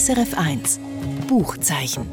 [0.00, 0.80] SRF 1
[1.28, 2.08] Buchzeichen.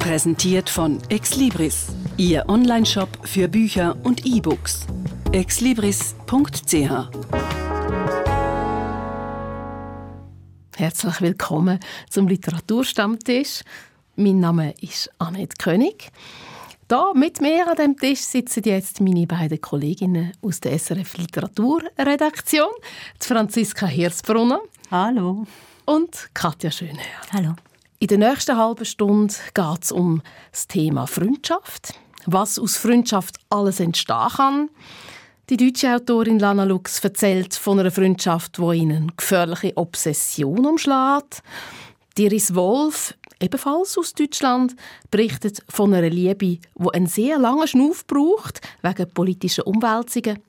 [0.00, 1.86] Präsentiert von Exlibris,
[2.18, 4.86] Ihr Onlineshop für Bücher und E-Books.
[5.32, 6.74] exlibris.ch
[10.76, 11.80] Herzlich willkommen
[12.10, 13.62] zum Literaturstammtisch.
[14.16, 16.10] Mein Name ist Annette König.
[16.86, 22.68] Da mit mir an dem Tisch sitzen jetzt meine beiden Kolleginnen aus der SRF Literaturredaktion,
[23.20, 24.60] Franziska Hirsbrunner.
[24.90, 25.46] Hallo.
[25.86, 27.22] Und Katja Schönherr.
[27.32, 27.54] Hallo.
[28.00, 31.94] In der nächsten halben Stunde geht es um das Thema Freundschaft.
[32.26, 34.70] Was aus Freundschaft alles entstehen kann.
[35.48, 41.44] Die deutsche Autorin Lana Lux erzählt von einer Freundschaft, die ihnen gefährliche Obsession umschlägt.
[42.18, 44.74] Iris Wolf, ebenfalls aus Deutschland,
[45.12, 50.40] berichtet von einer Liebe, die einen sehr langen Schnuff braucht, wegen politischer Umwälzungen.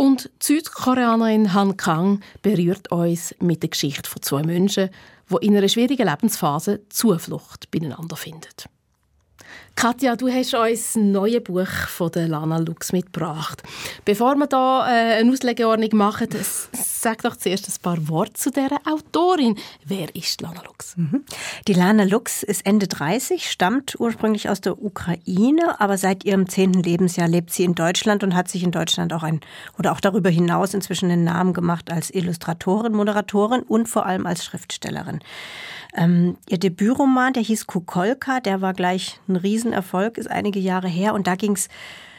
[0.00, 4.88] Und die Südkoreanerin Han Kang berührt uns mit der Geschichte von zwei Menschen,
[5.28, 8.48] die in einer schwierigen Lebensphase Zuflucht beieinander finden.
[9.80, 13.62] Katja, du hast uns ein neues Buch von Lana Lux mitgebracht.
[14.04, 16.28] Bevor wir da äh, eine Auslegeordnung machen,
[16.72, 19.56] sag doch zuerst ein paar Worte zu dieser Autorin.
[19.86, 20.98] Wer ist Lana Lux?
[20.98, 21.24] Mhm.
[21.66, 26.82] Die Lana Lux ist Ende 30, stammt ursprünglich aus der Ukraine, aber seit ihrem zehnten
[26.82, 29.40] Lebensjahr lebt sie in Deutschland und hat sich in Deutschland auch ein
[29.78, 34.44] oder auch darüber hinaus inzwischen einen Namen gemacht als Illustratorin, Moderatorin und vor allem als
[34.44, 35.20] Schriftstellerin.
[35.94, 41.14] Ähm, ihr Debütroman, der hieß Kukolka, der war gleich ein Riesenerfolg, ist einige Jahre her
[41.14, 41.68] und da ging es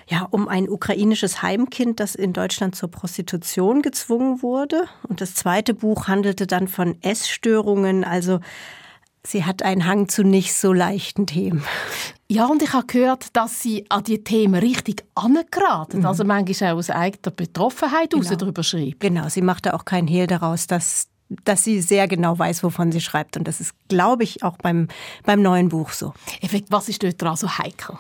[0.08, 4.84] ja, um ein ukrainisches Heimkind, das in Deutschland zur Prostitution gezwungen wurde.
[5.08, 8.42] Und das zweite Buch handelte dann von Essstörungen, also
[9.26, 11.64] sie hat einen Hang zu nicht so leichten Themen.
[12.30, 16.00] Ja, und ich habe gehört, dass sie an die Themen richtig angeraten.
[16.00, 16.06] Mhm.
[16.06, 18.36] Also manchmal auch aus eigener Betroffenheit genau.
[18.36, 19.00] darüber schreibt.
[19.00, 21.08] Genau, sie machte auch keinen Hehl daraus, dass
[21.44, 23.38] dass sie sehr genau weiß, wovon sie schreibt.
[23.38, 24.88] Und das ist, glaube ich, auch beim,
[25.24, 26.14] beim neuen Buch so.
[26.70, 27.98] Was ist dort dran so heikel?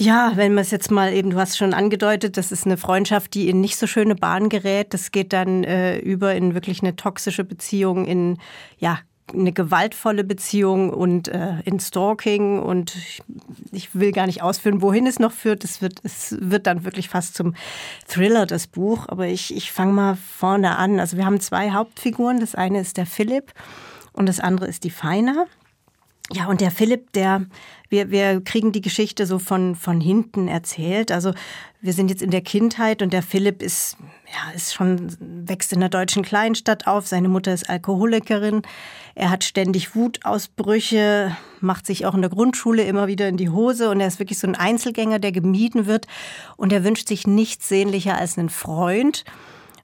[0.00, 3.34] Ja, wenn man es jetzt mal eben, du hast schon angedeutet, das ist eine Freundschaft,
[3.34, 4.94] die in nicht so schöne Bahnen gerät.
[4.94, 8.38] Das geht dann äh, über in wirklich eine toxische Beziehung, in
[8.78, 9.00] ja
[9.32, 13.22] eine gewaltvolle Beziehung und äh, in Stalking und ich,
[13.72, 15.64] ich, will gar nicht ausführen, wohin es noch führt.
[15.64, 17.54] Es wird, es wird dann wirklich fast zum
[18.06, 19.06] Thriller, das Buch.
[19.08, 21.00] Aber ich, ich fange mal vorne an.
[21.00, 22.40] Also wir haben zwei Hauptfiguren.
[22.40, 23.52] Das eine ist der Philipp
[24.12, 25.46] und das andere ist die Feiner.
[26.30, 27.46] Ja, und der Philipp, der,
[27.88, 31.10] wir, wir kriegen die Geschichte so von, von hinten erzählt.
[31.10, 31.32] Also
[31.80, 33.96] wir sind jetzt in der Kindheit und der Philipp ist,
[34.32, 37.06] ja, ist schon, wächst in einer deutschen Kleinstadt auf.
[37.06, 38.62] Seine Mutter ist Alkoholikerin.
[39.14, 43.90] Er hat ständig Wutausbrüche, macht sich auch in der Grundschule immer wieder in die Hose
[43.90, 46.06] und er ist wirklich so ein Einzelgänger, der gemieden wird.
[46.56, 49.24] Und er wünscht sich nichts sehnlicher als einen Freund.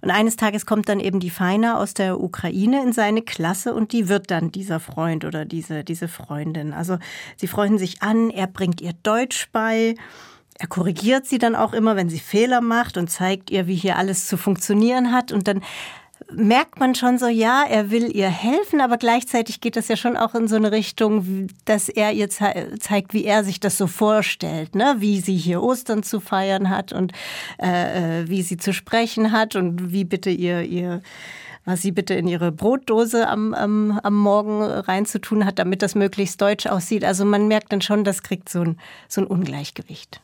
[0.02, 3.92] Und eines Tages kommt dann eben die Feiner aus der Ukraine in seine Klasse und
[3.92, 6.74] die wird dann dieser Freund oder diese, diese Freundin.
[6.74, 6.98] Also
[7.38, 9.94] sie freuen sich an, er bringt ihr Deutsch bei.
[10.58, 13.96] Er korrigiert sie dann auch immer, wenn sie Fehler macht und zeigt ihr, wie hier
[13.96, 15.32] alles zu funktionieren hat.
[15.32, 15.62] Und dann
[16.30, 20.16] merkt man schon so, ja, er will ihr helfen, aber gleichzeitig geht das ja schon
[20.16, 23.86] auch in so eine Richtung, dass er ihr ze zeigt, wie er sich das so
[23.86, 24.96] vorstellt, ne?
[24.98, 27.12] wie sie hier Ostern zu feiern hat und
[27.60, 31.02] äh, äh, wie sie zu sprechen hat und wie bitte ihr ihr
[31.66, 36.38] was sie bitte in ihre Brotdose am, am, am Morgen reinzutun hat, damit das möglichst
[36.42, 37.06] deutsch aussieht.
[37.06, 38.78] Also man merkt dann schon, das kriegt so ein,
[39.08, 40.20] so ein Ungleichgewicht.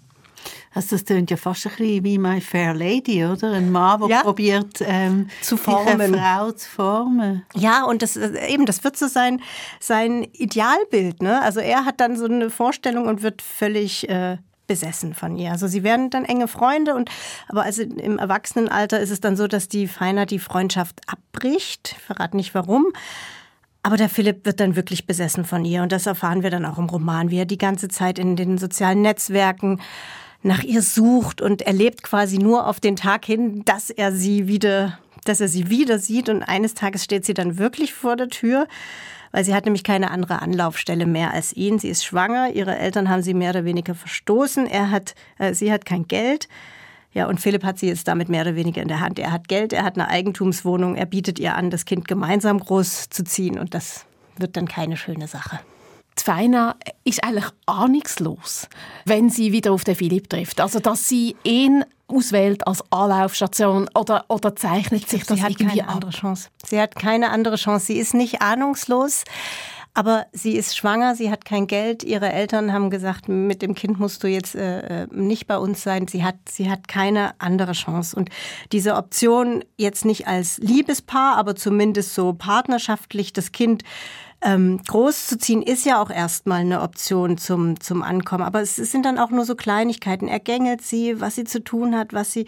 [0.73, 3.53] Also das klingt ja fast ein bisschen wie My Fair Lady, oder?
[3.53, 4.23] Ein Mann, der ja.
[4.23, 6.01] probiert, ähm, zu formen.
[6.01, 7.43] eine Frau zu formen.
[7.55, 9.41] Ja, und das eben, das wird so sein,
[9.81, 11.23] sein Idealbild.
[11.23, 11.43] Ne?
[11.43, 14.39] Also er hat dann so eine Vorstellung und wird völlig äh,
[14.71, 15.51] besessen von ihr.
[15.51, 17.11] Also sie werden dann enge Freunde und
[17.49, 21.97] aber also im Erwachsenenalter ist es dann so, dass die Feiner die Freundschaft abbricht.
[21.99, 22.87] Ich verrate nicht warum.
[23.83, 26.78] Aber der Philipp wird dann wirklich besessen von ihr und das erfahren wir dann auch
[26.78, 29.81] im Roman, wie er die ganze Zeit in den sozialen Netzwerken
[30.43, 34.99] nach ihr sucht und erlebt quasi nur auf den Tag hin, dass er sie wieder,
[35.25, 38.66] dass er sie wieder sieht und eines Tages steht sie dann wirklich vor der Tür,
[39.33, 41.78] weil sie hat nämlich keine andere Anlaufstelle mehr als ihn.
[41.78, 45.72] Sie ist schwanger, ihre Eltern haben sie mehr oder weniger verstoßen, er hat, äh, sie
[45.72, 46.48] hat kein Geld.
[47.13, 49.19] Ja, und Philipp hat sie jetzt damit mehr oder weniger in der Hand.
[49.19, 53.59] Er hat Geld, er hat eine Eigentumswohnung, er bietet ihr an, das Kind gemeinsam großzuziehen
[53.59, 55.59] und das wird dann keine schöne Sache.
[56.22, 58.69] Feina ist eigentlich ahnungslos,
[59.05, 60.61] wenn sie wieder auf den Philipp trifft.
[60.61, 65.78] Also, dass sie ihn auswählt als Anlaufstation oder, oder zeichnet sich das sie hat irgendwie
[65.78, 66.49] keine andere Chance.
[66.65, 67.87] Sie hat keine andere Chance.
[67.87, 69.25] Sie ist nicht ahnungslos.
[69.93, 72.05] Aber sie ist schwanger, sie hat kein Geld.
[72.05, 76.07] Ihre Eltern haben gesagt, mit dem Kind musst du jetzt äh, nicht bei uns sein.
[76.07, 78.15] Sie hat, sie hat keine andere Chance.
[78.15, 78.31] Und
[78.71, 83.83] diese Option, jetzt nicht als Liebespaar, aber zumindest so partnerschaftlich das Kind
[84.42, 88.45] ähm, großzuziehen ist ja auch erstmal eine Option zum, zum Ankommen.
[88.45, 90.28] Aber es sind dann auch nur so Kleinigkeiten.
[90.28, 92.47] Er gängelt sie, was sie zu tun hat, was sie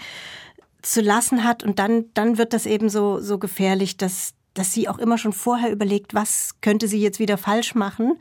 [0.81, 1.63] zu lassen hat.
[1.63, 5.33] Und dann, dann wird das eben so, so gefährlich, dass, dass sie auch immer schon
[5.33, 8.19] vorher überlegt, was könnte sie jetzt wieder falsch machen.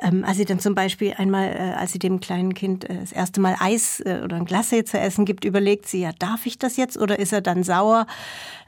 [0.00, 3.12] Ähm, als sie dann zum Beispiel einmal, äh, als sie dem kleinen Kind äh, das
[3.12, 6.58] erste Mal Eis äh, oder ein Glasse zu essen gibt, überlegt sie, ja, darf ich
[6.58, 8.06] das jetzt oder ist er dann sauer,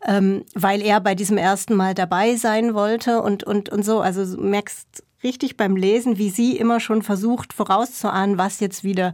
[0.06, 4.00] ähm, weil er bei diesem ersten Mal dabei sein wollte und, und, und so.
[4.00, 9.12] Also du merkst richtig beim Lesen, wie sie immer schon versucht vorauszuahnen, was jetzt wieder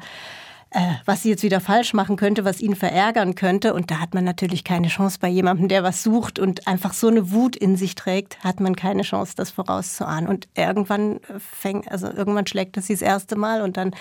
[0.70, 3.75] äh, was sie jetzt wieder falsch machen könnte, was ihn verärgern könnte.
[3.75, 7.08] Und da hat man natürlich keine Chance bei jemandem, der was sucht und einfach so
[7.08, 10.28] eine Wut in sich trägt, hat man keine Chance, das vorauszuahnen.
[10.28, 13.94] Und irgendwann fängt, also irgendwann schlägt das sie das erste Mal und dann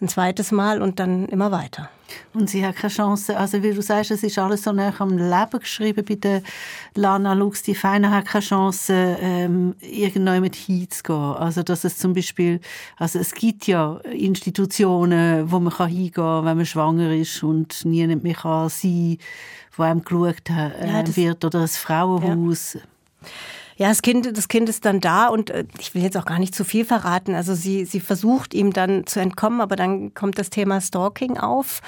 [0.00, 1.88] ein zweites Mal und dann immer weiter.
[2.32, 5.16] Und sie hat keine Chance, also wie du sagst, es ist alles so nah am
[5.16, 6.42] Leben geschrieben bei der
[6.94, 7.62] Lana Lux.
[7.62, 11.34] Die Feine hat keine Chance, ähm, irgendjemand hinzugehen.
[11.36, 12.60] Also dass es zum Beispiel,
[12.96, 17.84] also es gibt ja Institutionen, wo man kann hingehen kann, wenn man schwanger ist und
[17.84, 19.18] niemand mehr kann sein,
[19.76, 22.74] wo einem geschaut äh, ja, wird oder ein Frauenhaus.
[22.74, 22.80] Ja.
[23.76, 26.38] Ja, das Kind, das Kind ist dann da und äh, ich will jetzt auch gar
[26.38, 27.34] nicht zu viel verraten.
[27.34, 31.80] Also sie, sie versucht ihm dann zu entkommen, aber dann kommt das Thema Stalking auf.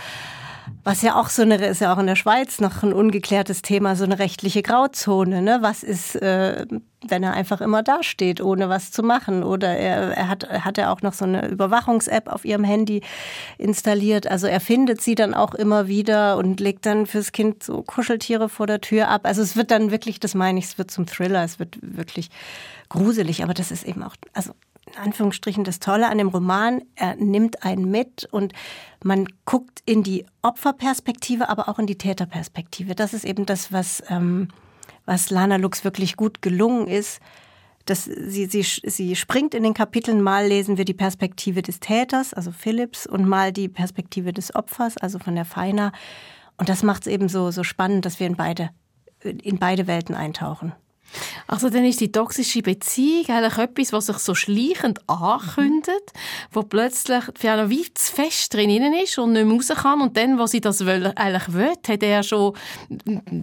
[0.84, 3.96] Was ja auch so eine, ist ja auch in der Schweiz noch ein ungeklärtes Thema,
[3.96, 5.42] so eine rechtliche Grauzone.
[5.42, 5.58] Ne?
[5.60, 6.66] Was ist, äh,
[7.06, 9.42] wenn er einfach immer dasteht, ohne was zu machen?
[9.42, 13.02] Oder er, er hat, hat er auch noch so eine Überwachungs-App auf ihrem Handy
[13.58, 14.26] installiert.
[14.26, 18.48] Also er findet sie dann auch immer wieder und legt dann fürs Kind so Kuscheltiere
[18.48, 19.22] vor der Tür ab.
[19.24, 22.30] Also es wird dann wirklich, das meine ich, es wird zum Thriller, es wird wirklich
[22.88, 23.42] gruselig.
[23.42, 24.52] Aber das ist eben auch, also
[24.96, 28.52] Anführungsstrichen das Tolle an dem Roman, er nimmt einen mit und
[29.02, 32.94] man guckt in die Opferperspektive, aber auch in die Täterperspektive.
[32.94, 34.48] Das ist eben das, was, ähm,
[35.04, 37.20] was Lana Lux wirklich gut gelungen ist.
[37.84, 42.34] Dass sie, sie, sie springt in den Kapiteln, mal lesen wir die Perspektive des Täters,
[42.34, 45.92] also Philips, und mal die Perspektive des Opfers, also von der Feiner.
[46.56, 48.70] Und das macht es eben so, so spannend, dass wir in beide,
[49.22, 50.72] in beide Welten eintauchen.
[51.46, 56.18] Also dann ist die toxische Beziehung eigentlich etwas, was sich so schleichend ankündigt, mhm.
[56.52, 60.38] wo plötzlich Fiona wie zu fest drin ist und nicht mehr raus kann und dann,
[60.38, 62.54] wo sie das eigentlich will, hat er schon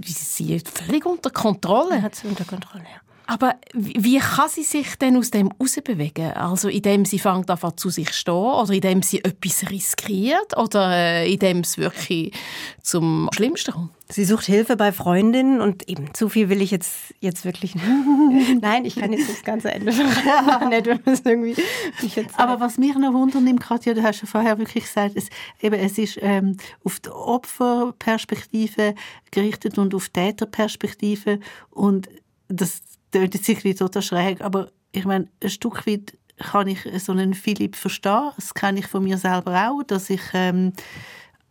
[0.06, 1.95] sie völlig unter Kontrolle.
[1.95, 3.12] Er hat sie unter Kontrolle, ja.
[3.25, 6.34] Aber wie kann sie sich denn aus dem rausbewegen?
[6.34, 11.31] Also indem sie fängt an zu sich stehen oder indem sie etwas riskiert oder äh,
[11.31, 12.34] indem es wirklich
[12.81, 13.92] zum Schlimmsten kommt?
[14.10, 17.86] Sie sucht Hilfe bei Freundinnen und eben zu viel will ich jetzt, jetzt wirklich nicht.
[18.62, 20.70] Nein, ich kann jetzt das ganze Ende machen.
[20.70, 21.56] nicht, wir müssen irgendwie
[22.02, 25.30] jetzt Aber was mich noch wundernimmt, Katja, du hast ja vorher wirklich gesagt, es,
[25.62, 28.96] eben, es ist ähm, auf die Opferperspektive
[29.31, 31.40] gerichtet und auf die Täterperspektive
[31.72, 32.10] und
[32.50, 32.81] das
[33.19, 37.33] klingt jetzt irgendwie total schräg, aber ich meine, ein Stück weit kann ich so einen
[37.33, 38.31] Philipp verstehen.
[38.36, 40.74] Das kenne ich von mir selber auch, dass ich ähm,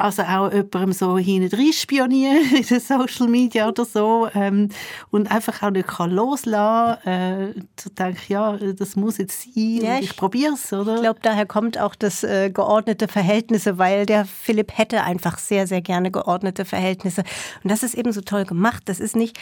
[0.02, 4.68] also auch jemandem so hinten spionieren in den Social Media oder so ähm,
[5.10, 9.98] und einfach auch nicht kann loslassen äh, zu denken, ja, das muss jetzt sein ja,
[9.98, 10.96] ich, ich probiere es, oder?
[10.96, 15.66] Ich glaube, daher kommt auch das äh, geordnete Verhältnisse, weil der Philipp hätte einfach sehr,
[15.66, 17.22] sehr gerne geordnete Verhältnisse
[17.62, 18.82] und das ist eben so toll gemacht.
[18.86, 19.38] Das ist nicht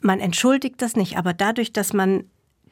[0.00, 2.24] man entschuldigt das nicht, aber dadurch, dass man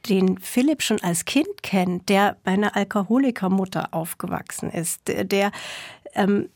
[0.09, 5.50] den Philipp schon als Kind kennt, der bei einer Alkoholikermutter aufgewachsen ist, der, der
[6.14, 6.49] ähm,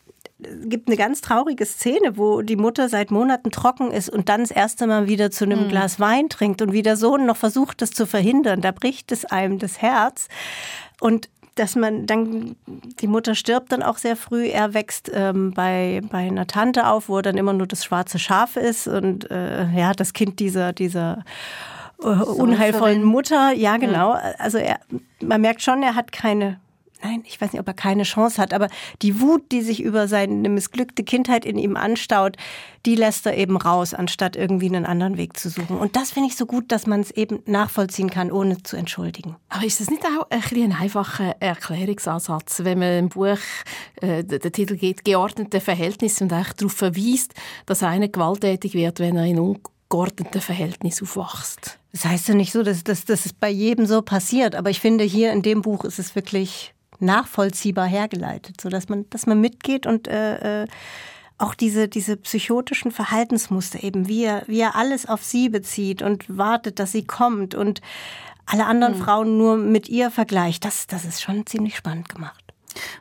[0.64, 4.50] gibt eine ganz traurige Szene, wo die Mutter seit Monaten trocken ist und dann das
[4.50, 5.68] erste Mal wieder zu einem mhm.
[5.68, 8.60] Glas Wein trinkt und wie der Sohn noch versucht, das zu verhindern.
[8.60, 10.28] Da bricht es einem das Herz.
[11.00, 12.56] Und dass man dann,
[13.00, 14.46] die Mutter stirbt dann auch sehr früh.
[14.46, 18.18] Er wächst ähm, bei, bei einer Tante auf, wo er dann immer nur das schwarze
[18.18, 21.24] Schaf ist und äh, ja, das Kind dieser, dieser
[22.02, 23.52] äh, unheilvollen Mutter.
[23.52, 24.16] Ja, genau.
[24.38, 24.80] Also er,
[25.20, 26.60] man merkt schon, er hat keine
[27.02, 28.68] nein, ich weiß nicht, ob er keine Chance hat, aber
[29.02, 32.36] die Wut, die sich über seine missglückte Kindheit in ihm anstaut,
[32.86, 35.78] die lässt er eben raus, anstatt irgendwie einen anderen Weg zu suchen.
[35.78, 39.36] Und das finde ich so gut, dass man es eben nachvollziehen kann, ohne zu entschuldigen.
[39.48, 43.38] Aber ist das nicht auch ein, ein einfacher Erklärungsansatz, wenn man im Buch
[44.00, 47.34] äh, der Titel geht geordnete Verhältnisse und eigentlich darauf verweist,
[47.66, 51.78] dass einer gewalttätig wird, wenn er in ungeordneten Verhältnissen aufwächst?
[51.92, 54.80] Das heißt ja nicht so, dass, dass, dass es bei jedem so passiert, aber ich
[54.80, 59.40] finde, hier in dem Buch ist es wirklich nachvollziehbar hergeleitet, so dass man, dass man
[59.40, 60.66] mitgeht und äh, äh,
[61.38, 66.24] auch diese, diese psychotischen Verhaltensmuster eben, wie er, wie er alles auf sie bezieht und
[66.36, 67.80] wartet, dass sie kommt und
[68.46, 69.02] alle anderen mhm.
[69.02, 70.64] Frauen nur mit ihr vergleicht.
[70.64, 72.49] Das, das ist schon ziemlich spannend gemacht.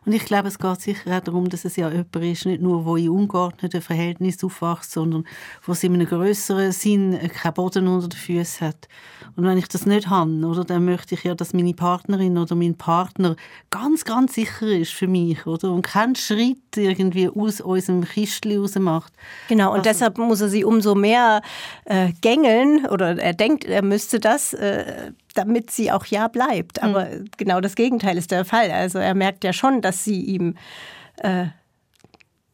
[0.06, 2.86] Und ich glaube, es geht sicher auch darum, dass es ja jemand ist, nicht nur,
[2.86, 5.26] wo in ungeordneten Verhältnissen aufwächst, sondern
[5.64, 8.88] wo es in einem größeren Sinn keinen Boden unter den Füßen hat.
[9.36, 12.56] Und wenn ich das nicht habe, oder, dann möchte ich ja, dass meine Partnerin oder
[12.56, 13.36] mein Partner
[13.70, 15.72] ganz, ganz sicher ist für mich, oder?
[15.72, 19.14] Und keinen Schritt irgendwie aus unserem Kistchen raus macht.
[19.48, 21.42] Genau, und also, deshalb muss er sie umso mehr
[21.86, 26.84] äh, gängeln, oder er denkt, er müsste das, äh, damit sie auch ja bleibt.
[26.84, 27.30] Aber mhm.
[27.38, 28.72] genau das Gegenteil ist der Fall.
[28.72, 30.56] Also er merkt ja schon, dass sie ihm
[31.18, 31.48] äh,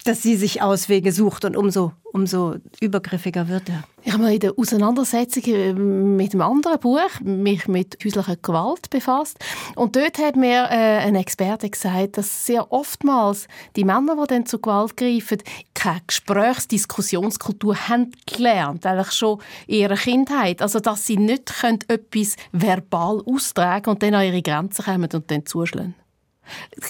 [0.06, 3.84] dass sie sich Auswege sucht und umso, umso übergriffiger wird er.
[4.04, 8.92] Ich habe mich in der Auseinandersetzung äh, mit einem anderen Buch mich mit häuslicher Gewalt
[8.92, 9.40] befasst
[9.76, 14.46] und dort hat mir äh, ein Experte gesagt, dass sehr oftmals die Männer, die dann
[14.46, 15.40] zur Gewalt greifen,
[15.86, 22.36] keine Gesprächsdiskussionskultur haben gelernt, eigentlich schon in ihrer Kindheit, also dass sie nicht können etwas
[22.52, 25.96] verbal austragen und dann an ihre Grenzen kommen und dann zuschlagen.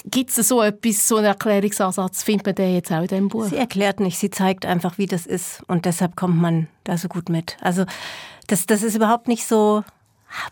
[0.04, 3.46] Gibt es so etwas, so einen Erklärungsansatz, findet man den jetzt auch in diesem Buch?
[3.46, 7.08] Sie erklärt nicht, sie zeigt einfach, wie das ist und deshalb kommt man da so
[7.08, 7.56] gut mit.
[7.60, 7.84] Also
[8.48, 9.82] das, das ist überhaupt nicht so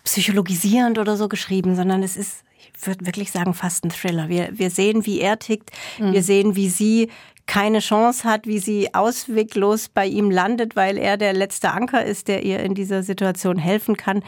[0.05, 2.45] psychologisierend oder so geschrieben, sondern es ist,
[2.77, 4.29] ich würde wirklich sagen, fast ein Thriller.
[4.29, 6.13] Wir, wir sehen, wie er tickt, mhm.
[6.13, 7.11] wir sehen, wie sie
[7.47, 12.29] keine Chance hat, wie sie ausweglos bei ihm landet, weil er der letzte Anker ist,
[12.29, 14.23] der ihr in dieser Situation helfen kann.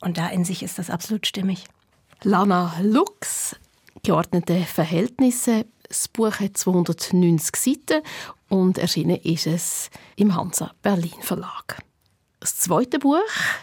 [0.00, 1.64] Und da in sich ist das absolut stimmig.
[2.22, 3.56] Lana Lux,
[4.02, 5.66] geordnete Verhältnisse.
[5.88, 8.02] Das Buch hat 290 Seiten
[8.48, 11.82] und erschienen ist es im Hansa Berlin Verlag.
[12.40, 13.18] Das zweite Buch,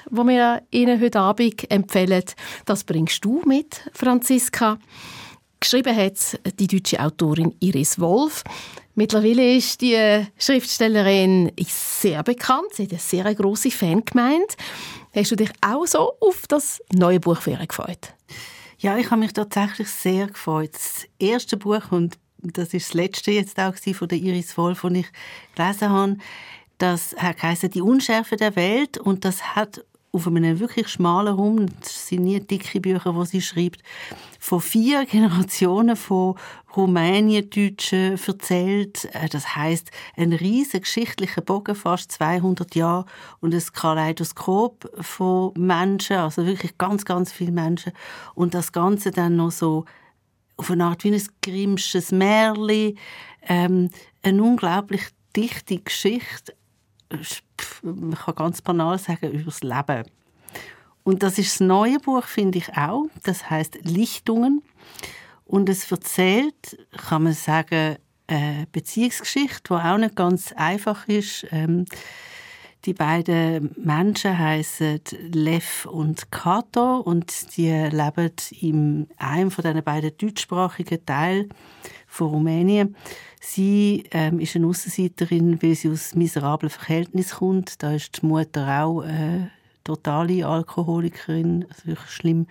[0.09, 2.23] das wir Ihnen heute Abend empfehlen,
[2.65, 4.79] das bringst du mit, Franziska.
[5.61, 8.43] Geschrieben hat die deutsche Autorin Iris Wolf.
[8.95, 12.73] Mittlerweile ist die Schriftstellerin sehr bekannt.
[12.73, 14.55] Sie hat eine sehr grosse Fangemeinde.
[15.13, 18.15] Hast du dich auch so auf das neue Buch gefreut?
[18.79, 20.73] Ja, ich habe mich tatsächlich sehr gefreut.
[20.73, 24.91] Das erste Buch, und das ist das letzte jetzt auch von der Iris Wolf, das
[24.93, 25.07] ich
[25.53, 26.17] gelesen habe,
[26.79, 32.07] das heißt «Die Unschärfe der Welt» und das hat auf einem wirklich schmalen Raum, das
[32.07, 33.81] sind nie dicke Bücher, die sie schreibt,
[34.39, 36.35] von vier Generationen von
[36.75, 39.05] Rumänien-Deutschen erzählt.
[39.13, 43.05] Äh, das heißt, ein riesiger geschichtlicher Bogen, fast 200 Jahre
[43.39, 47.93] und ein Kaleidoskop von Menschen, also wirklich ganz, ganz viele Menschen.
[48.35, 49.85] Und das Ganze dann noch so
[50.57, 52.97] auf eine Art wie ein grimmsches Märchen,
[53.47, 53.89] ähm,
[54.23, 55.03] eine unglaublich
[55.35, 56.53] dichte Geschichte,
[57.81, 60.03] man kann ganz banal sagen, über das Leben.
[61.03, 63.05] Und das ist das neue Buch, finde ich auch.
[63.23, 64.61] Das heißt Lichtungen.
[65.45, 71.45] Und es erzählt, kann man sagen, eine Beziehungsgeschichte, die auch nicht ganz einfach ist.
[71.51, 71.85] Ähm,
[72.85, 75.01] die beiden Menschen heißen
[75.33, 81.49] Lev und Kato und die leben in einem von diesen beiden deutschsprachigen Teilen
[82.07, 82.95] von Rumänien.
[83.39, 87.83] Sie ähm, ist eine Aussenseiterin, weil sie aus miserablen Verhältnissen kommt.
[87.83, 89.47] Da ist die Mutter auch äh,
[89.83, 92.47] totale Alkoholikerin, also wirklich schlimm.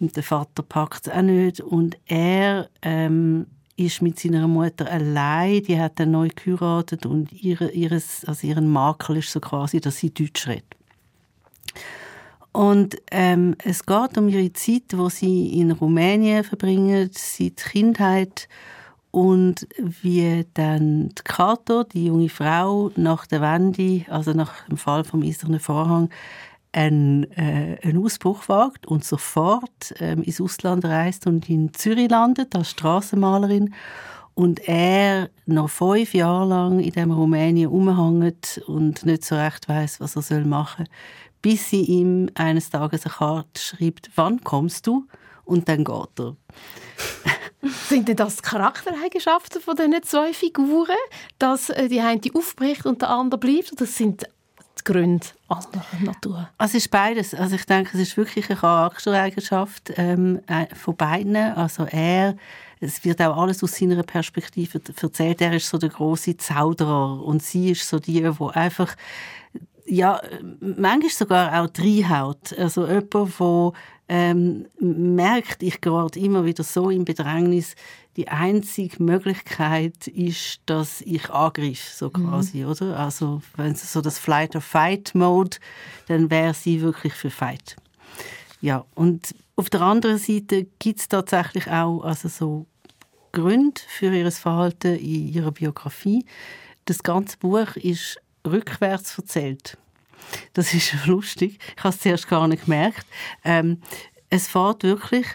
[0.00, 1.60] Und der Vater packt es auch nicht.
[1.60, 5.62] Und er ähm, ist mit seiner Mutter allein.
[5.62, 9.98] Die hat dann neu geheiratet und ihre, ihres, also ihren Makel ist so quasi, dass
[9.98, 10.64] sie Deutsch redet.
[12.52, 18.46] Und ähm, es geht um ihre Zeit, wo sie in Rumänien verbringen, seit Kindheit
[19.10, 25.04] und wie dann die Kato, die junge Frau, nach der Wende, also nach dem Fall
[25.04, 26.10] vom Eisernen Vorhang,
[26.72, 32.54] einen, äh, einen Ausbruch wagt und sofort ähm, ins Ausland reist und in Zürich landet
[32.56, 33.74] als Straßenmalerin
[34.34, 40.00] und er noch fünf Jahre lang in dem Rumänien umhängt und nicht so recht weiß,
[40.00, 40.88] was er soll machen,
[41.42, 45.06] bis sie ihm eines Tages eine Karte schreibt: "Wann kommst du?"
[45.44, 46.36] und dann geht er.
[47.88, 50.96] Sind denn das Charaktereigenschaften von diesen zwei Figuren,
[51.38, 53.72] dass äh, die eine aufbricht und der andere bleibt?
[53.72, 54.26] Oder sind die
[54.84, 56.48] Gründe anderer Natur?
[56.58, 57.34] Also es ist beides.
[57.34, 61.36] Also ich denke, es ist wirklich eine Charaktereigenschaft ähm, äh, von beiden.
[61.36, 62.36] Also er,
[62.80, 65.40] es wird auch alles aus seiner Perspektive erzählt.
[65.40, 68.96] Er ist so der große Zauderer und sie ist so die, wo einfach
[69.86, 70.20] ja,
[70.60, 72.56] manchmal sogar auch reinhaut.
[72.58, 73.72] Also jemand, der
[74.08, 77.74] ähm, merkt, ich gerade immer wieder so in Bedrängnis,
[78.16, 82.28] die einzige Möglichkeit ist, dass ich angreife, so mhm.
[82.28, 82.68] quasi, mhm.
[82.68, 82.98] oder?
[82.98, 85.56] Also, wenn es so das Flight-or-Fight-Mode,
[86.08, 87.76] dann wäre sie wirklich für Fight.
[88.60, 92.66] Ja, und auf der anderen Seite gibt es tatsächlich auch also so
[93.32, 96.26] Gründe für ihr Verhalten in ihrer Biografie.
[96.84, 99.78] Das ganze Buch ist rückwärts erzählt.
[100.54, 101.58] das ist lustig.
[101.76, 103.06] Ich habe es zuerst gar nicht gemerkt.
[103.44, 103.78] Ähm,
[104.30, 105.26] es fährt wirklich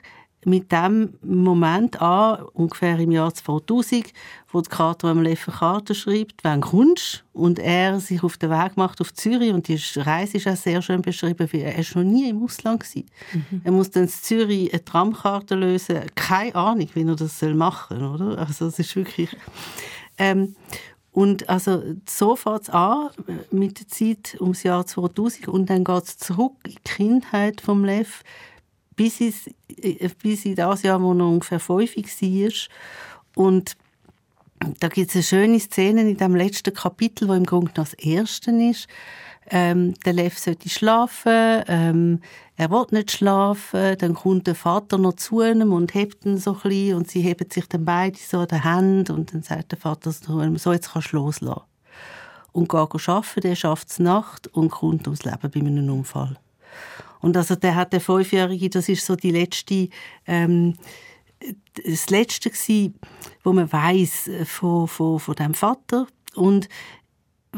[0.48, 4.06] mit dem Moment an, ungefähr im Jahr 2000,
[4.50, 8.78] wo die Kater am Leffe Karte schreibt, wann kommst und er sich auf den Weg
[8.78, 12.04] macht auf Zürich und die Reise ist auch sehr schön beschrieben, weil er ist noch
[12.04, 13.10] nie im Ausland gewesen.
[13.34, 13.62] Mhm.
[13.66, 18.08] Er muss dann in Zürich eine Tramkarte lösen, keine Ahnung, wie er das machen soll,
[18.08, 18.38] oder?
[18.38, 19.36] Also es ist wirklich...
[20.18, 20.56] Ähm,
[21.18, 23.10] und also so fängt es an
[23.50, 27.84] mit der Zeit ums Jahr 2000 und dann geht es zurück in die Kindheit vom
[27.84, 28.22] Lev
[28.96, 29.48] bis, ins,
[29.82, 32.52] äh, bis in das Jahr, wo er ungefähr fünf war.
[33.34, 33.76] Und
[34.80, 38.52] da gibt es eine schöne Szene in dem letzten Kapitel, wo im Grunde das erste
[38.52, 38.88] ist.
[39.50, 42.22] Ähm, der Lev sollte schlafen, ähm,
[42.60, 46.54] er will nicht schlafen, dann kommt der Vater noch zu ihm und hebt ihn so
[46.54, 49.72] ein bisschen und sie heben sich dann beide so an den Händen und dann sagt
[49.72, 51.62] der Vater so, so jetzt kannst du loslassen.
[52.52, 56.36] Und geht arbeiten, der schafft es Nacht und kommt ums Leben bei einem Unfall.
[57.20, 59.90] Und also der hat der Fünfjährige, das ist so die letzte,
[60.26, 60.74] ähm,
[61.86, 62.96] das letzte gewesen,
[63.44, 66.08] wo man weiß von, von, von dem Vater.
[66.34, 66.70] Und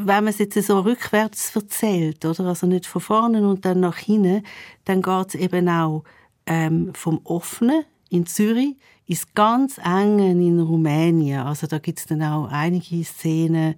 [0.05, 2.45] wenn man es jetzt so rückwärts erzählt, oder?
[2.45, 4.43] Also nicht von vorne und dann nach hinten,
[4.85, 6.03] dann geht es eben auch
[6.45, 8.75] ähm, vom Offenen in Zürich
[9.05, 11.41] ins ganz Enge in Rumänien.
[11.41, 13.75] Also da gibt es dann auch einige Szenen,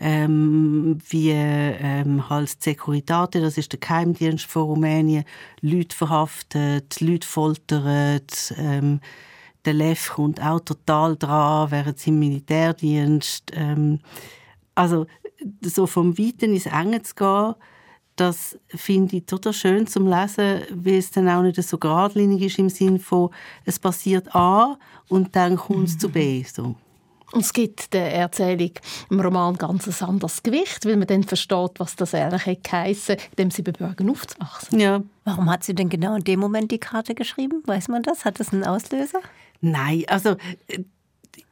[0.00, 5.24] ähm, wie ähm, halt Securitate, das ist der Geheimdienst von Rumänien,
[5.60, 9.00] Leute verhaftet, Leute foltert, ähm,
[9.64, 13.52] der Lev kommt auch total dran während seinem Militärdienst.
[13.54, 14.00] Ähm,
[14.74, 15.06] also
[15.62, 17.54] so vom Weiten ins Enge zu gehen,
[18.16, 22.58] das finde ich total schön zum Lesen, weil es dann auch nicht so geradlinig ist
[22.58, 23.30] im Sinn von,
[23.64, 26.44] es passiert A und dann kommt es zu B.
[26.44, 26.76] So.
[27.32, 28.72] Und es gibt der Erzählung
[29.08, 33.50] im Roman ganz ein anderes Gewicht, weil man dann versteht, was das eigentlich geheissen dem
[33.50, 34.78] sie bebürgen aufzuwachsen.
[34.78, 35.02] Ja.
[35.24, 37.62] Warum hat sie denn genau in dem Moment die Karte geschrieben?
[37.64, 38.26] Weiß man das?
[38.26, 39.20] Hat das einen Auslöser?
[39.62, 40.36] Nein, also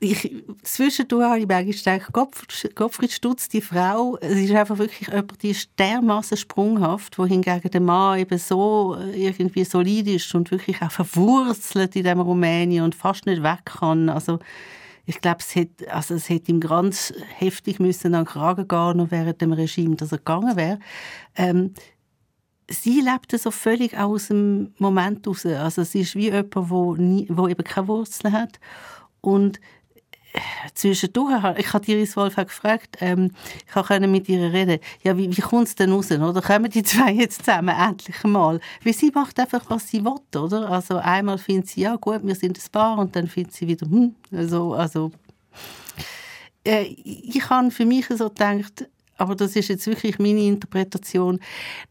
[0.03, 5.09] ich, zwischendurch habe ich manchmal gedacht, Gottfried, Gottfried Stutz, die Frau, es ist einfach wirklich
[5.09, 10.51] jemand, die ist dermaßen sprunghaft, wohingegen der Mann eben so äh, irgendwie solid ist und
[10.51, 14.09] wirklich auch verwurzelt in dem Rumänien und fast nicht weg kann.
[14.09, 14.39] Also
[15.05, 18.97] ich glaube, es hätte, also es hätte ihm ganz heftig müssen an den Kragen gehen,
[18.97, 20.79] noch während dem Regime, dass er gegangen wäre.
[21.37, 21.75] Ähm,
[22.71, 25.45] sie lebte so völlig aus dem Moment raus.
[25.45, 28.61] Also sie ist wie jemand, wo, wo eben keine Wurzeln hat
[29.21, 29.61] und
[30.75, 33.33] zwischendurch, ich habe Iris Wolf auch gefragt, ähm,
[33.67, 36.41] ich konnte mit ihr reden, ja, wie, wie kommt es denn raus, oder?
[36.41, 38.61] Kommen die zwei jetzt zusammen, endlich mal?
[38.85, 40.71] Weil sie macht einfach, was sie will, oder?
[40.71, 43.87] Also einmal findet sie, ja gut, wir sind ein Paar, und dann findet sie wieder,
[43.87, 45.11] hm, also, also
[46.65, 48.87] äh, ich habe für mich so gedacht,
[49.21, 51.41] aber das ist jetzt wirklich meine Interpretation,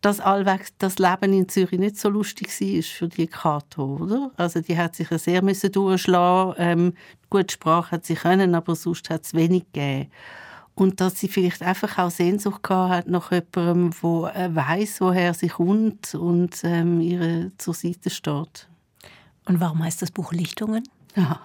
[0.02, 4.32] dass allwegs das Leben in Zürich nicht so lustig war für die Kato, oder?
[4.36, 6.56] Also die hat sich sehr müssen durchschlagen.
[6.58, 6.94] Ähm,
[7.30, 10.10] gut Sprache hat sie können, aber sonst hat es wenig gegeben.
[10.74, 15.34] Und dass sie vielleicht einfach auch Sehnsucht gehabt hat nach jemandem, der äh, weiß, woher
[15.34, 18.68] sie kommt und ähm, ihr zur Seite steht.
[19.46, 20.84] Und warum heißt das Buch Lichtungen?
[21.16, 21.42] Ja.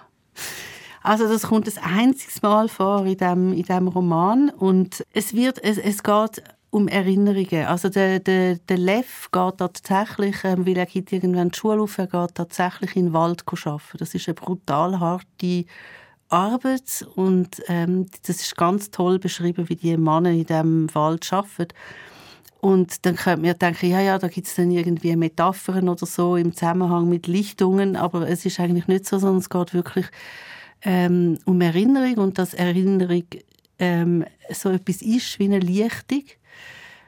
[1.05, 5.63] Also das kommt das einziges Mal vor in dem, in dem Roman und es wird,
[5.63, 6.41] es, es geht
[6.71, 7.67] um Erinnerungen.
[7.67, 11.99] Also der, der, der Lev geht tatsächlich, ähm, weil er geht irgendwann die Schule auf,
[11.99, 13.99] er geht tatsächlich in den Wald arbeiten.
[13.99, 15.65] Das ist eine brutal harte
[16.29, 21.67] Arbeit und ähm, das ist ganz toll beschrieben, wie die Männer in diesem Wald arbeiten.
[22.61, 26.35] Und dann könnte man denken, ja, ja, da gibt es dann irgendwie Metaphern oder so
[26.35, 30.07] im Zusammenhang mit Lichtungen, aber es ist eigentlich nicht so, sondern es geht wirklich
[30.85, 33.25] ähm, um Erinnerung und dass Erinnerung
[33.79, 36.23] ähm, so etwas ist wie eine Lichtung.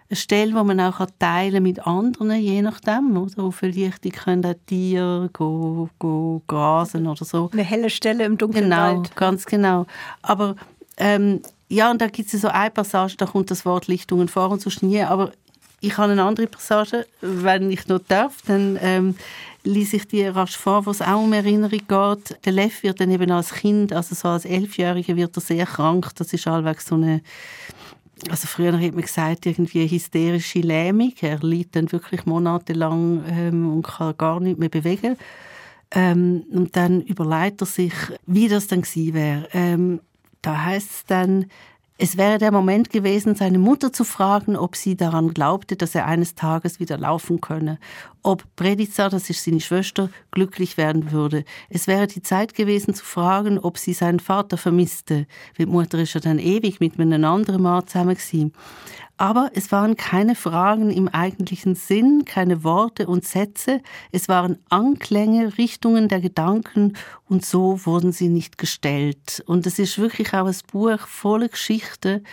[0.09, 3.15] Eine Stelle, die man auch teilen mit anderen, je nachdem.
[3.15, 3.43] Oder?
[3.43, 7.49] Auf eine Lichtung können auch Tiere go, go grasen oder so.
[7.53, 9.15] Eine helle Stelle im dunklen genau, Wald.
[9.15, 9.85] ganz genau.
[10.21, 10.55] Aber
[10.97, 14.49] ähm, ja, und da gibt es so eine Passage, da kommt das Wort Lichtungen vor
[14.49, 15.01] und sonst nie.
[15.01, 15.31] Aber
[15.79, 19.15] ich habe eine andere Passage, wenn ich noch darf, dann ähm,
[19.63, 22.45] lese ich dir rasch vor, wo es auch um Erinnerung geht.
[22.45, 26.09] Der Lev wird dann eben als Kind, also so als Elfjähriger, wird er sehr krank.
[26.15, 27.21] Das ist allweg so eine
[28.29, 31.13] also früher hat man gesagt, irgendwie hysterische Lähmung.
[31.21, 35.17] Er liegt dann wirklich monatelang ähm, und kann gar nicht mehr bewegen.
[35.91, 37.93] Ähm, und dann überlegt er sich,
[38.25, 39.47] wie das dann gewesen wäre.
[39.53, 40.01] Ähm,
[40.41, 41.45] da heißt es dann,
[41.99, 46.05] es wäre der Moment gewesen, seine Mutter zu fragen, ob sie daran glaubte, dass er
[46.05, 47.79] eines Tages wieder laufen könne.
[48.21, 51.43] Ob Predica, das ist seine Schwester, glücklich werden würde.
[51.69, 55.25] Es wäre die Zeit gewesen zu fragen, ob sie seinen Vater vermisste.
[55.57, 58.53] Die Mutter ist ja dann ewig mit einem anderen Mann zusammen gewesen.
[59.17, 65.57] Aber es waren keine Fragen im eigentlichen Sinn, keine Worte und Sätze, es waren Anklänge,
[65.57, 66.93] Richtungen der Gedanken
[67.27, 69.43] und so wurden sie nicht gestellt.
[69.47, 72.23] Und es ist wirklich auch ein Buch voller Geschichten,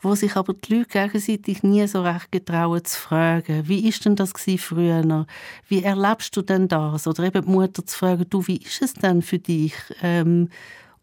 [0.00, 4.16] wo sich aber die Leute gegenseitig nie so recht getrauen zu fragen, wie ist denn
[4.16, 5.26] das früher?
[5.68, 7.06] Wie erlebst du denn das?
[7.06, 9.74] Oder eben die Mutter zu fragen, du, wie ist es denn für dich?
[10.02, 10.48] Ähm,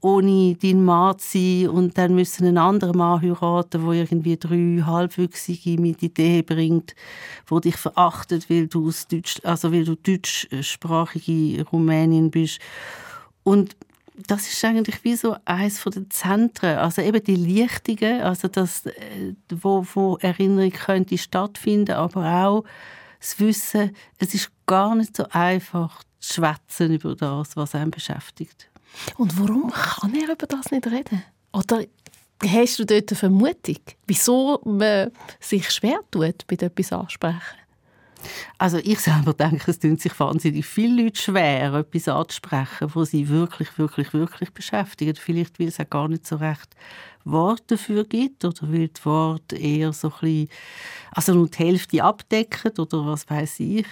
[0.01, 4.83] ohne deinen Mann zu sein und dann müssen einen anderen Mann heiraten, der irgendwie drei
[4.85, 6.95] Halbwüchsige mit Ideen bringt,
[7.47, 12.59] wo dich verachtet, weil du, Deutsch, also weil du deutschsprachige Rumänin bist.
[13.43, 13.75] Und
[14.27, 18.85] das ist eigentlich wie so eines von den Zentren, also eben die Lichtungen, also das,
[18.85, 22.63] äh, wo, wo Erinnerung könnte stattfinden, aber auch
[23.19, 28.69] das Wissen, es ist gar nicht so einfach zu schwätzen über das, was einen beschäftigt.
[29.17, 31.23] Und warum kann er über das nicht reden?
[31.51, 31.83] Oder
[32.43, 37.57] hast du dort eine Vermutung, wieso man sich schwer tut, bei etwas ansprechen?
[38.57, 43.29] Also ich selber denke, es tun sich wahnsinnig viele Leute schwer, etwas anzusprechen, wo sie
[43.29, 45.15] wirklich, wirklich, wirklich beschäftigen.
[45.15, 46.75] Vielleicht, weil es auch gar nicht so recht
[47.23, 50.49] Worte dafür gibt oder weil die Worte eher so ein bisschen,
[51.11, 53.85] also nur die Hälfte abdecken oder was weiß ich.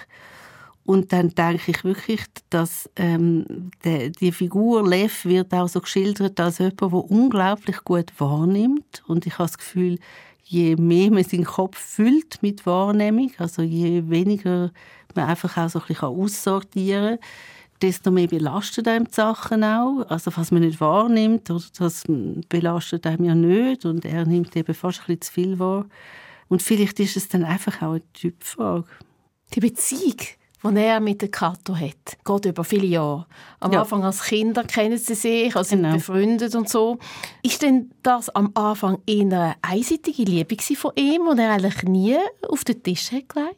[0.86, 6.38] Und dann denke ich wirklich, dass ähm, de, die Figur Lev wird auch so geschildert
[6.38, 9.02] als jemand, der unglaublich gut wahrnimmt.
[9.08, 9.98] Und ich habe das Gefühl,
[10.44, 14.70] je mehr man seinen Kopf füllt mit Wahrnehmung, also je weniger
[15.16, 17.28] man einfach auch so ein bisschen aussortieren kann,
[17.82, 20.06] desto mehr belastet einem die Sachen auch.
[20.08, 22.04] Also was man nicht wahrnimmt, das
[22.48, 25.86] belastet einem ja nicht und er nimmt eben fast ein bisschen zu viel wahr.
[26.48, 28.86] Und vielleicht ist es dann einfach auch eine Typfrage.
[29.54, 30.16] Die Beziehung
[30.74, 32.16] die er mit der Kato hat.
[32.24, 33.26] Geht über viele Jahre.
[33.60, 33.80] Am ja.
[33.82, 35.94] Anfang als Kinder kennen sie sich, also sind genau.
[35.94, 36.98] befreundet und so.
[37.42, 42.16] Ist denn das am Anfang eher eine einseitige Liebe von ihm, die er eigentlich nie
[42.48, 43.56] auf den Tisch hat gelegt?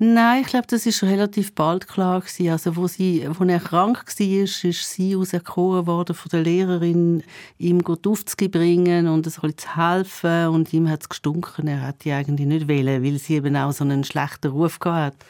[0.00, 2.50] Nein, ich glaube, das ist relativ bald klar gewesen.
[2.50, 7.24] Also, wo, sie, wo er krank war, ist, ist sie auserkoren worden von der Lehrerin,
[7.58, 10.48] ihm gut aufzubringen und so zu helfen.
[10.48, 11.66] Und ihm hat es gestunken.
[11.66, 15.16] Er hat die eigentlich nicht wählen, weil sie eben auch so einen schlechten Ruf gehabt
[15.16, 15.26] hat.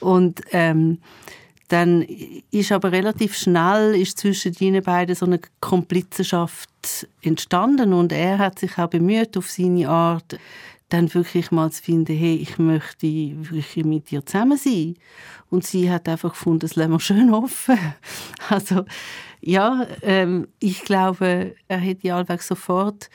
[0.00, 0.98] Und ähm,
[1.68, 2.02] dann
[2.50, 8.58] ist aber relativ schnell ist zwischen ihnen beiden so eine Komplizenschaft entstanden und er hat
[8.58, 10.38] sich auch bemüht auf seine Art
[10.90, 14.96] dann wirklich mal zu finden, hey, ich möchte wirklich mit dir zusammen sein.
[15.50, 17.78] Und sie hat einfach gefunden, das lassen wir schön offen.
[18.50, 18.84] Also
[19.40, 23.08] ja, ähm, ich glaube, er hätte allweg sofort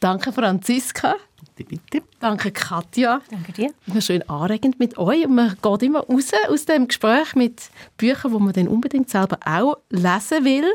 [0.00, 1.14] Danke Franziska.
[1.56, 2.06] Bitte, bitte.
[2.20, 3.20] Danke Katja.
[3.30, 3.72] Danke dir.
[3.86, 5.26] Immer schön anregend mit euch.
[5.26, 9.78] man geht immer raus aus dem Gespräch mit Büchern, die man dann unbedingt selber auch
[9.90, 10.72] lesen will.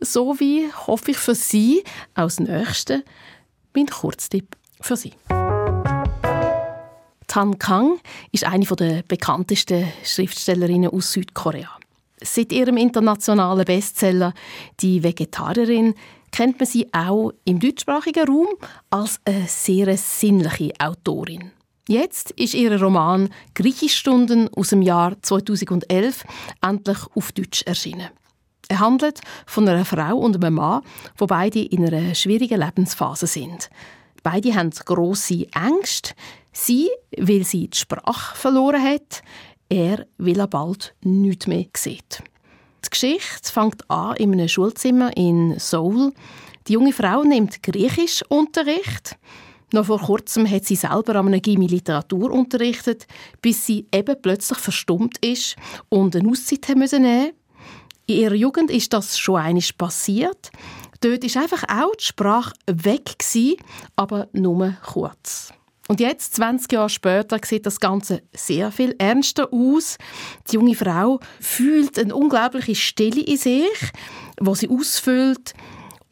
[0.00, 1.84] So wie, hoffe ich für Sie,
[2.14, 3.04] als Nächste
[3.74, 5.12] mein Kurztipp für Sie.
[7.32, 7.98] Tan Kang
[8.30, 11.70] ist eine der bekanntesten Schriftstellerinnen aus Südkorea.
[12.22, 14.34] Seit ihrem internationalen Bestseller
[14.80, 15.94] Die Vegetarierin
[16.30, 18.48] kennt man sie auch im deutschsprachigen Raum
[18.90, 21.52] als eine sehr sinnliche Autorin.
[21.88, 26.24] Jetzt ist ihr Roman Griechischstunden aus dem Jahr 2011
[26.60, 28.10] endlich auf Deutsch erschienen.
[28.68, 30.82] Er handelt von einer Frau und einem Mann,
[31.18, 33.70] die beide in einer schwierigen Lebensphase sind.
[34.22, 36.12] Beide haben grosse Ängste,
[36.52, 39.22] Sie, weil sie die Sprache verloren hat,
[39.68, 42.22] er, weil er bald nichts mehr sieht.
[42.84, 46.12] Die Geschichte fängt an in einem Schulzimmer in Seoul.
[46.68, 49.16] Die junge Frau nimmt Griechischunterricht.
[49.72, 53.06] Noch vor kurzem hat sie selber an einem Gimmi Literatur unterrichtet,
[53.40, 55.56] bis sie eben plötzlich verstummt ist
[55.88, 57.32] und eine Auszeit nehmen.
[58.06, 60.50] In ihrer Jugend ist das schon einmal passiert.
[61.00, 63.16] Dort ist einfach auch die Sprache weg,
[63.96, 65.52] aber nur kurz.
[65.88, 69.98] Und jetzt, 20 Jahre später, sieht das Ganze sehr viel ernster aus.
[70.50, 73.90] Die junge Frau fühlt eine unglaubliche Stille in sich,
[74.40, 75.54] wo sie ausfüllt.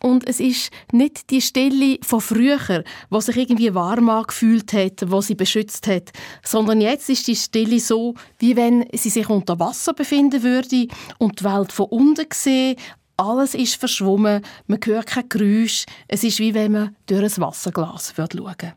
[0.02, 5.20] Und es ist nicht die Stille von früher, wo sich irgendwie warm angefühlt hat, wo
[5.20, 6.10] sie beschützt hat,
[6.42, 11.40] sondern jetzt ist die Stille so, wie wenn sie sich unter Wasser befinden würde und
[11.40, 12.76] die Welt von unten sehen,
[13.18, 15.84] alles ist verschwommen, man hört kein Geräusch.
[16.08, 18.72] Es ist wie wenn man durch ein Wasserglas schauen würde.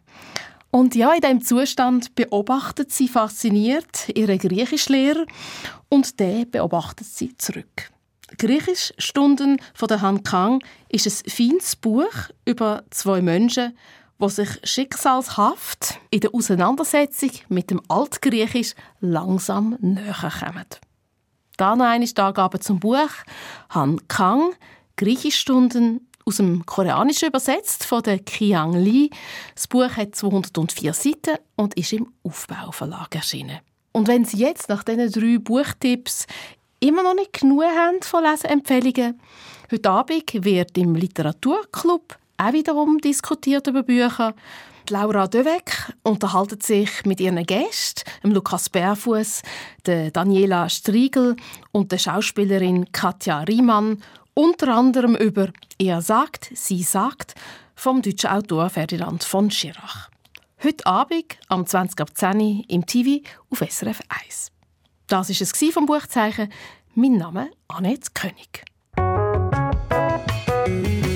[0.73, 5.27] Und ja, in diesem Zustand beobachtet sie fasziniert ihren Griechischlehrer
[5.87, 7.91] und der beobachtet sie zurück.
[8.39, 12.11] Griechischstunden von der Han Kang ist ein feines Buch
[12.45, 13.77] über zwei Menschen,
[14.19, 20.65] die sich schicksalshaft in der Auseinandersetzung mit dem Altgriechisch langsam näher kommen.
[21.55, 23.11] Da noch eine Angabe zum Buch.
[23.69, 24.55] Han Kang,
[24.97, 29.09] Griechischstunden aus dem Koreanischen übersetzt von der Kiang Lee.
[29.55, 33.59] Das Buch hat 204 Seiten und ist im Aufbauverlag erschienen.
[33.91, 36.25] Und wenn Sie jetzt nach diesen drei Buchtipps
[36.79, 39.19] immer noch nicht genug haben von Leseempfehlungen,
[39.71, 44.33] heute Abend wird im Literaturclub auch wiederum diskutiert über Bücher.
[44.89, 49.41] Laura Döweg unterhalten sich mit ihren Gästen, Lukas Bärfuß,
[49.83, 51.37] Daniela Striegel
[51.71, 54.03] und der Schauspielerin Katja Riemann,
[54.33, 57.35] unter anderem über Er sagt, sie sagt
[57.75, 60.09] vom deutschen Autor Ferdinand von Schirach.
[60.63, 64.51] Heute Abend am 20 ab 10 im TV auf SRF 1.
[65.07, 66.51] Das war es vom Buchzeichen.
[66.95, 68.63] Mein Name Annette König.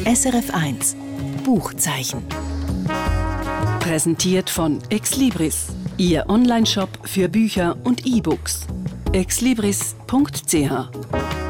[0.05, 0.95] SRF 1
[1.43, 2.23] Buchzeichen.
[3.79, 8.67] Präsentiert von Exlibris, Ihr Onlineshop für Bücher und E-Books.
[9.13, 11.46] exlibris.ch